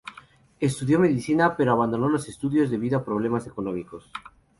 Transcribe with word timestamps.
Estudió 0.59 0.97
medicina, 0.99 1.55
pero 1.55 1.71
abandonó 1.73 2.09
los 2.09 2.27
estudios 2.27 2.71
debido 2.71 2.97
a 2.97 3.05
problemas 3.05 3.45
económicos. 3.45 4.11